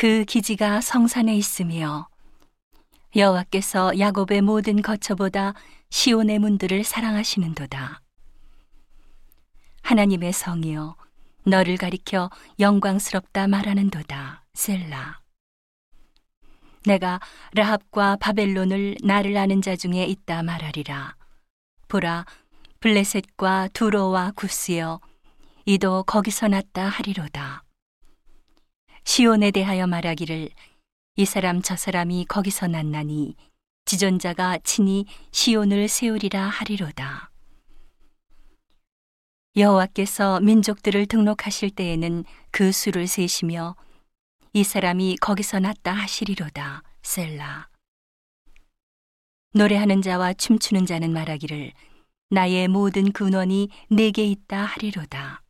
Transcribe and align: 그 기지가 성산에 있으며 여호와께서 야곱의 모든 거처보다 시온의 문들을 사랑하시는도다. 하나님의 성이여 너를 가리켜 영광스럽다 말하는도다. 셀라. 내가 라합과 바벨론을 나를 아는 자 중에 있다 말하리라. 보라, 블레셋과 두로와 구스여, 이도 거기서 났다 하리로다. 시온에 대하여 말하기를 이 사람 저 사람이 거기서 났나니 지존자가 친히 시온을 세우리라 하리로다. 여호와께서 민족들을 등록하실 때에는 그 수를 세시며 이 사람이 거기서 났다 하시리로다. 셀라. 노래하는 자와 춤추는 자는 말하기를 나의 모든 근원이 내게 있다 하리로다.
그 0.00 0.24
기지가 0.24 0.80
성산에 0.80 1.36
있으며 1.36 2.08
여호와께서 3.14 3.98
야곱의 3.98 4.40
모든 4.40 4.80
거처보다 4.80 5.52
시온의 5.90 6.38
문들을 6.38 6.84
사랑하시는도다. 6.84 8.00
하나님의 9.82 10.32
성이여 10.32 10.96
너를 11.44 11.76
가리켜 11.76 12.30
영광스럽다 12.58 13.46
말하는도다. 13.46 14.42
셀라. 14.54 15.20
내가 16.86 17.20
라합과 17.52 18.16
바벨론을 18.22 18.96
나를 19.04 19.36
아는 19.36 19.60
자 19.60 19.76
중에 19.76 20.06
있다 20.06 20.42
말하리라. 20.42 21.14
보라, 21.88 22.24
블레셋과 22.80 23.68
두로와 23.74 24.32
구스여, 24.34 24.98
이도 25.66 26.04
거기서 26.04 26.48
났다 26.48 26.88
하리로다. 26.88 27.64
시온에 29.10 29.50
대하여 29.50 29.88
말하기를 29.88 30.50
이 31.16 31.24
사람 31.24 31.62
저 31.62 31.74
사람이 31.74 32.26
거기서 32.28 32.68
났나니 32.68 33.34
지존자가 33.84 34.58
친히 34.62 35.04
시온을 35.32 35.88
세우리라 35.88 36.46
하리로다. 36.46 37.32
여호와께서 39.56 40.38
민족들을 40.38 41.06
등록하실 41.06 41.70
때에는 41.70 42.22
그 42.52 42.70
수를 42.70 43.08
세시며 43.08 43.74
이 44.52 44.62
사람이 44.62 45.16
거기서 45.16 45.58
났다 45.58 45.90
하시리로다. 45.90 46.84
셀라. 47.02 47.68
노래하는 49.54 50.02
자와 50.02 50.34
춤추는 50.34 50.86
자는 50.86 51.12
말하기를 51.12 51.72
나의 52.28 52.68
모든 52.68 53.10
근원이 53.10 53.70
내게 53.88 54.24
있다 54.24 54.66
하리로다. 54.66 55.42